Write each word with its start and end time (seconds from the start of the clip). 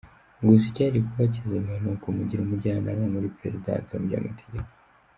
Gusa 0.47 0.65
icyari 0.69 0.99
kuba 1.07 1.23
kizima 1.33 1.73
ni 1.81 1.87
ukumugira 1.93 2.39
umujyanama 2.43 3.03
muri 3.13 3.27
Perezidansi 3.39 3.89
mu 3.95 4.05
by’amategeko. 4.07 4.69